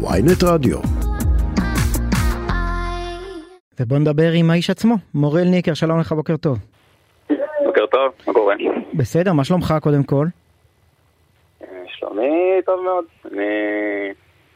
[0.00, 0.78] ויינט רדיו.
[3.80, 6.58] ובוא נדבר עם האיש עצמו, מורל ניקר, שלום לך, בוקר טוב.
[7.64, 8.54] בוקר טוב, מה קורה?
[8.94, 10.26] בסדר, מה שלומך קודם כל?
[11.86, 12.30] שלומי
[12.66, 13.44] טוב מאוד, אני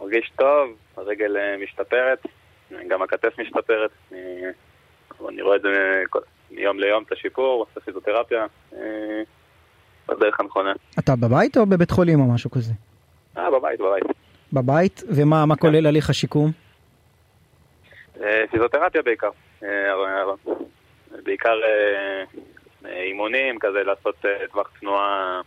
[0.00, 2.18] מרגיש טוב, הרגל אה, משתפרת,
[2.88, 4.18] גם הכתף משתפרת, אני,
[5.28, 5.68] אני רואה את זה
[6.10, 6.18] כל-
[6.50, 8.78] מיום ליום, את השיפור, עושה פיזיותרפיה, אה,
[10.08, 10.72] בדרך הנכונה.
[10.98, 12.72] אתה בבית או בבית חולים או משהו כזה?
[13.38, 14.16] אה, בבית, בבית.
[14.52, 16.50] בבית, ומה מה כולל הליך השיקום?
[18.22, 19.30] אה, פיזיותרפיה בעיקר.
[19.62, 19.68] אה,
[21.24, 22.24] בעיקר אה,
[23.02, 25.40] אימונים, כזה לעשות טווח תנועה,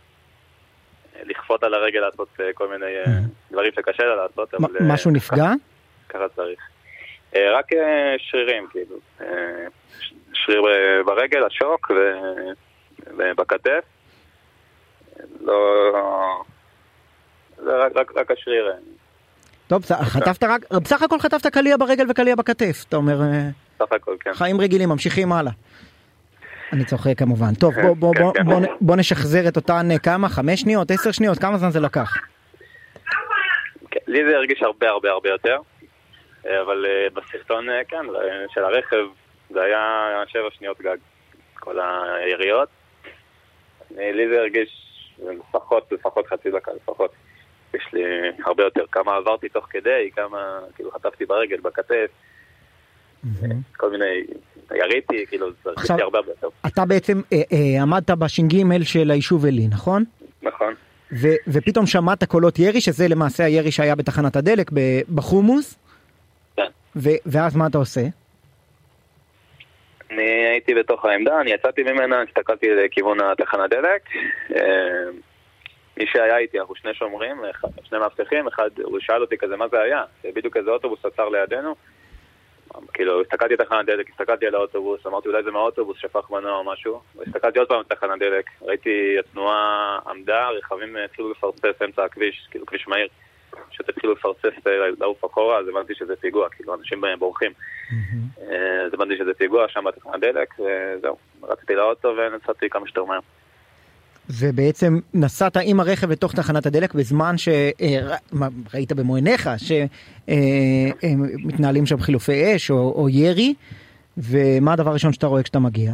[1.22, 2.86] לכפות על הרגל לעשות כל מיני
[3.50, 5.50] דברים שקשה לה לעשות, משהו נפגע?
[6.08, 6.60] ככה צריך.
[7.34, 7.66] רק
[8.18, 8.96] שרירים, כאילו.
[10.32, 10.62] שריר
[11.06, 11.90] ברגל, השוק,
[13.06, 13.84] ובכתף.
[15.40, 16.42] לא...
[17.66, 18.68] רק, רק, רק השריר.
[18.68, 18.74] אה,
[19.68, 24.16] טוב, חטפת רק, בסך הכל חטפת קליע ברגל וקליע בכתף, אתה אומר, אה, סך הכל,
[24.20, 24.34] כן.
[24.34, 25.52] חיים רגילים, ממשיכים הלאה.
[26.72, 27.54] אני צוחק כמובן.
[27.54, 28.44] טוב, בוא, בוא, כן, בוא, כן.
[28.44, 30.28] בוא, נ- בוא נשחזר את אותן אה, כמה?
[30.28, 30.90] חמש שניות?
[30.90, 31.38] עשר שניות?
[31.38, 32.16] כמה זמן זה לקח?
[33.90, 35.56] כן, לי זה הרגיש הרבה הרבה הרבה יותר,
[36.46, 38.22] אה, אבל אה, בסרטון, אה, כן, אה,
[38.54, 38.96] של הרכב,
[39.50, 39.80] זה היה
[40.28, 40.96] שבע שניות גג,
[41.54, 42.68] כל היריות.
[43.98, 44.86] אה, לי זה הרגיש
[45.48, 47.10] לפחות, לפחות חצי דקה, לפחות.
[47.74, 48.02] יש לי
[48.44, 52.10] הרבה יותר, כמה עברתי תוך כדי, כמה, כאילו, חטפתי ברגל, בכתף,
[53.76, 54.24] כל מיני,
[54.70, 56.48] יריתי, כאילו, לי הרבה הרבה יותר.
[56.66, 60.04] אתה בעצם אה, אה, עמדת בש"ג של היישוב עלי, נכון?
[60.42, 60.74] נכון.
[61.12, 64.70] ו- ופתאום שמעת קולות ירי, שזה למעשה הירי שהיה בתחנת הדלק
[65.14, 65.78] בחומוס,
[66.56, 66.70] כן.
[66.96, 68.00] ו- ואז מה אתה עושה?
[70.10, 74.02] אני הייתי בתוך העמדה, אני יצאתי ממנה, הסתכלתי לכיוון התחנת דלק.
[74.56, 74.62] אה,
[76.00, 77.42] מי שהיה איתי, אנחנו שני שומרים,
[77.82, 80.04] שני מאבטחים, אחד, הוא שאל אותי כזה מה זה היה,
[80.34, 81.74] בדיוק איזה אוטובוס עצר לידינו.
[82.92, 87.00] כאילו, הסתכלתי לתחנת דלק, הסתכלתי על האוטובוס, אמרתי אולי זה מהאוטובוס שפך מנוע או משהו,
[87.16, 92.88] והסתכלתי עוד פעם לתחנת דלק, ראיתי התנועה עמדה, רכבים התחילו לפרסס אמצע הכביש, כאילו כביש
[92.88, 93.08] מהיר,
[93.70, 97.52] פשוט התחילו לפרסס, אה, לעוף אחורה, אז הבנתי שזה פיגוע, כאילו אנשים בורחים.
[98.42, 103.20] אה, אז הבנתי שזה פיגוע שם בתחנת דלק, וזהו, רצתי לאוטו ונסעתי כמה שיותר מהר.
[104.38, 109.50] ובעצם נסעת עם הרכב לתוך תחנת הדלק בזמן שראית במו עיניך
[110.26, 113.54] שמתנהלים שם חילופי אש או, או ירי,
[114.18, 115.92] ומה הדבר הראשון שאתה רואה כשאתה מגיע?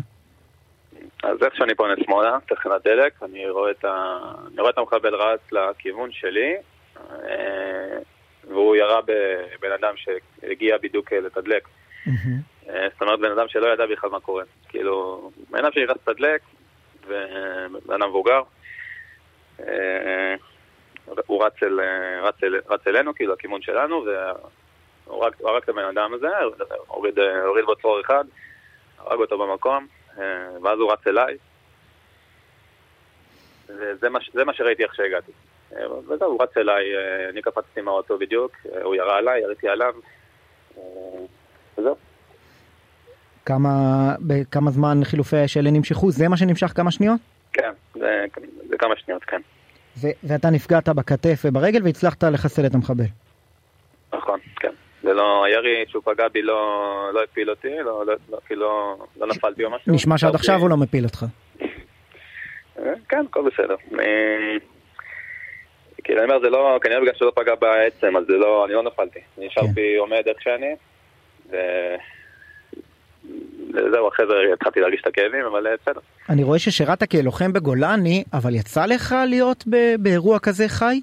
[1.23, 4.19] אז איך שאני פונה שמאלה, תחנת דלק, אני רואה את, ה...
[4.47, 6.55] אני רואה את המחבל רץ לכיוון שלי,
[6.97, 7.99] אה,
[8.49, 11.69] והוא ירה בבן אדם שהגיע בדיוק אה, לתדלק.
[12.69, 14.45] אה, זאת אומרת, בן אדם שלא ידע בכלל מה קורה.
[14.69, 16.41] כאילו, בן אדם שנכנס לתדלק,
[17.07, 18.43] ובן אדם מבוגר,
[19.61, 20.35] אה,
[21.27, 21.81] הוא רץ, אל,
[22.23, 24.05] רץ, אל, רץ אלינו, כאילו, לכיוון שלנו,
[25.07, 26.29] והוא הרג את הבן אדם הזה,
[26.87, 28.25] הוריד, הוריד בו צרור אחד,
[28.99, 29.87] הרג אותו במקום,
[30.19, 31.37] אה, ואז הוא רץ אליי.
[33.69, 35.33] וזה מה, מה שראיתי איך שהגעתי.
[35.77, 39.69] אה, וזהו, הוא רץ אליי, אה, אני קפצתי מהאוטו בדיוק, אה, הוא ירה עליי, יריתי
[39.69, 39.95] עליו,
[40.79, 40.83] אה,
[41.79, 41.97] וזהו.
[43.47, 43.71] כמה,
[44.21, 46.11] בכמה זמן חילופי האש האלה נמשכו?
[46.11, 47.21] זה מה שנמשך כמה שניות?
[47.53, 48.25] כן, זה,
[48.69, 49.41] זה כמה שניות, כן.
[49.97, 53.05] ו- ואתה נפגעת בכתף וברגל והצלחת לחסל את המחבל.
[54.15, 54.73] נכון, כן.
[55.03, 59.27] זה לא, הירי שהוא פגע בי לא, לא הפיל אותי, לא, לא, לא, כאילו, לא
[59.27, 59.95] נפלתי או משהו.
[59.95, 61.25] נשמע שעד עכשיו הוא לא מפיל אותך.
[62.79, 63.75] אה, כן, הכל בסדר.
[64.01, 64.57] אה,
[66.05, 68.83] כאילו, אני אומר, זה לא, כנראה בגלל שלא פגע בעצם, אז זה לא, אני לא
[68.83, 69.19] נפלתי.
[69.39, 70.75] אני נשארתי עומד איך שאני,
[73.77, 73.89] ו...
[73.89, 76.01] וזהו, אחרי זה התחלתי להרגיש את הכאבים, אבל אה, בסדר.
[76.29, 79.65] אני רואה ששירת כלוחם בגולני, אבל יצא לך להיות
[79.99, 81.01] באירוע כזה חי?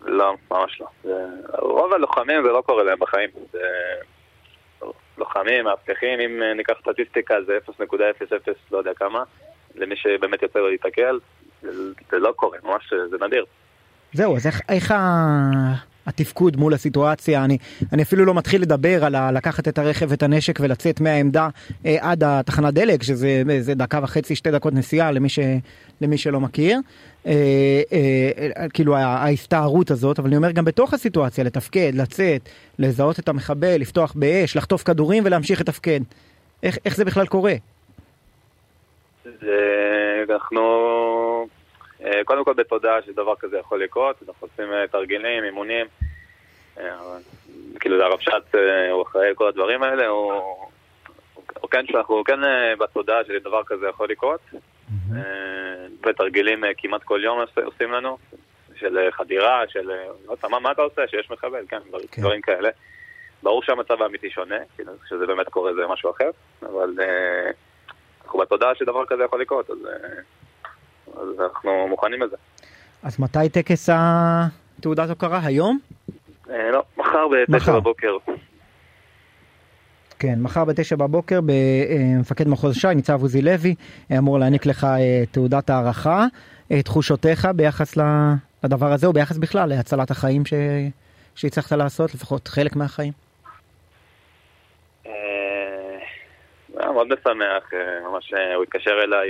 [0.00, 1.12] לא, ממש לא.
[1.58, 3.30] רוב הלוחמים זה לא קורה להם בחיים.
[3.52, 3.58] זה...
[5.18, 7.82] לוחמים, מאבטחים, אם אה, ניקח סטטיסטיקה זה 0.00
[8.72, 9.22] לא יודע כמה,
[9.74, 11.18] למי שבאמת יוצא לו להתקל,
[11.62, 13.44] זה, לא קורה, ממש אה, זה נדיר.
[14.12, 14.94] זהו, אז איך, איך
[16.08, 17.44] התפקוד מול הסיטואציה?
[17.44, 17.58] אני,
[17.92, 21.48] אני אפילו לא מתחיל לדבר על ה- לקחת את הרכב ואת הנשק ולצאת מהעמדה
[21.86, 25.38] אה, עד התחנת דלק, שזה זה דקה וחצי, שתי דקות נסיעה למי, ש,
[26.00, 26.80] למי שלא מכיר.
[27.26, 27.32] אה,
[27.92, 33.28] אה, אה, כאילו ההסתערות הזאת, אבל אני אומר גם בתוך הסיטואציה, לתפקד, לצאת, לזהות את
[33.28, 36.00] המחבל, לפתוח באש, לחטוף כדורים ולהמשיך לתפקד.
[36.62, 37.54] איך, איך זה בכלל קורה?
[39.24, 39.56] זה,
[40.30, 40.60] אנחנו
[42.24, 45.86] קודם כל בתודעה שדבר כזה יכול לקרות, אנחנו עושים אה, תרגילים, אימונים,
[46.78, 46.96] אה,
[47.80, 50.32] כאילו זה הרבש"ץ, אה, הוא אחראי על כל הדברים האלה, הוא,
[51.60, 52.40] הוא כן, אנחנו כן
[52.78, 54.40] בתודעה שדבר כזה יכול לקרות,
[56.06, 58.18] ותרגילים כמעט כל יום עוש- עושים לנו,
[58.76, 59.90] של חדירה, של...
[60.26, 61.08] עוד פעם, מה אתה עושה?
[61.08, 61.78] שיש מחבל, כן,
[62.10, 62.22] כן.
[62.22, 62.70] דברים כאלה.
[63.42, 66.30] ברור שהמצב האמיתי שונה, כאילו, כשזה באמת קורה זה משהו אחר,
[66.62, 66.94] אבל
[68.24, 69.78] אנחנו בתודעה שדבר כזה יכול לקרות, אז,
[71.20, 72.36] אז אנחנו מוכנים לזה.
[73.02, 75.40] אז מתי טקס התעודת הוקרה?
[75.44, 75.78] היום?
[76.50, 78.16] אה, לא, מחר בתשע בבוקר.
[80.18, 83.74] כן, מחר בתשע בבוקר במפקד מחוז ש"י, ניצב עוזי לוי,
[84.18, 84.86] אמור להעניק לך
[85.30, 86.26] תעודת הערכה.
[86.84, 87.98] תחושותיך ביחס
[88.64, 90.52] לדבר הזה, או ביחס בכלל להצלת החיים ש...
[91.34, 93.12] שהצלחת לעשות, לפחות חלק מהחיים?
[96.74, 97.70] מאוד משמח,
[98.04, 99.28] ממש הוא התקשר אליי,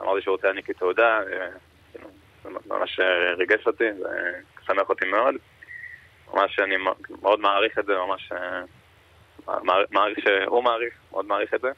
[0.00, 1.20] אמר לי שהוא רוצה להעניק לי תעודה,
[1.92, 2.08] כאילו,
[2.44, 3.00] זה ממש
[3.38, 4.32] ריגש אותי, זה
[4.66, 5.34] שמח אותי מאוד.
[6.34, 6.76] ממש אני
[7.22, 8.32] מאוד מעריך את זה, ממש
[9.90, 11.70] מעריך שהוא מעריך, מאוד מעריך את זה.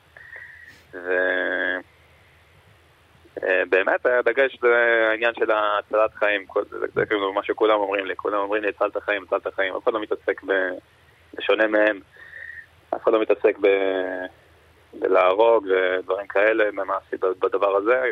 [3.42, 6.46] ובאמת הדגש זה העניין של הצלת חיים,
[6.94, 9.92] זה כאילו מה שכולם אומרים לי, כולם אומרים לי הצלת חיים, הצלת חיים, אף אחד
[9.92, 10.40] לא מתעסק
[11.34, 12.00] בשונה מהם,
[12.94, 13.66] אף אחד לא מתעסק ב...
[15.16, 18.02] בלהרוג ודברים כאלה, במעשי בדבר הזה,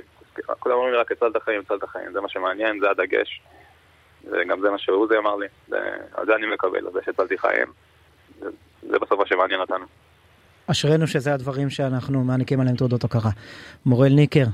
[0.58, 3.40] כולם אומרים לי רק הצלת חיים, הצלת חיים, זה מה שמעניין, זה הדגש.
[4.24, 5.46] וגם זה מה שעוזי אמר לי,
[6.14, 7.66] על זה אני מקבל, על זה שהצלתי חיים.
[8.40, 8.48] זה,
[8.82, 9.84] זה בסוף מה שמעניין אותנו.
[10.70, 13.30] אשרינו שזה הדברים שאנחנו מעניקים עליהם תעודות הוקרה.
[13.86, 14.44] מורל ניקר,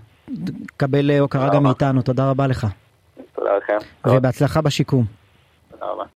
[0.77, 2.67] קבל הוקרה גם מאיתנו, תודה רבה לך.
[3.35, 3.79] תודה לכם.
[4.07, 5.05] ובהצלחה בשיקום.
[5.71, 6.05] תודה רבה.